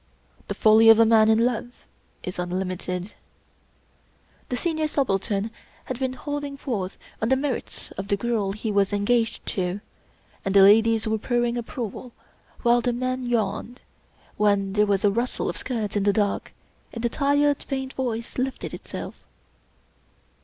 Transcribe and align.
The 0.47 0.55
folly 0.55 0.89
of 0.89 0.97
a 0.97 1.05
man 1.05 1.29
in 1.29 1.37
love 1.45 1.85
is 2.23 2.39
unlimited. 2.39 3.13
The 4.49 4.57
Senior 4.57 4.87
Subaltern 4.87 5.51
had 5.85 5.99
been 5.99 6.13
holding 6.13 6.57
forth 6.57 6.97
on 7.21 7.29
the 7.29 7.35
merits 7.35 7.91
of 7.91 8.07
the 8.07 8.17
girl 8.17 8.51
he 8.51 8.71
was 8.71 8.91
en 8.91 9.05
gaged 9.05 9.45
to, 9.45 9.79
and 10.43 10.55
the 10.55 10.63
ladies 10.63 11.05
were 11.07 11.19
purring 11.19 11.55
approval, 11.55 12.13
while 12.63 12.81
the 12.81 12.93
men 12.93 13.27
yawned, 13.27 13.83
whefi 14.39 14.73
there 14.73 14.87
was 14.87 15.05
a 15.05 15.11
rustle 15.11 15.47
of 15.47 15.57
skirts 15.57 15.95
in 15.95 16.01
the 16.01 16.13
dark, 16.13 16.51
and 16.91 17.05
a 17.05 17.07
tired, 17.09 17.61
faint 17.61 17.93
voice 17.93 18.39
lifted 18.39 18.73
itself. 18.73 19.23